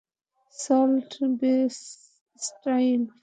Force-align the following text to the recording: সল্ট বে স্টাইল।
সল্ট 0.55 1.11
বে 1.39 1.53
স্টাইল। 2.39 3.01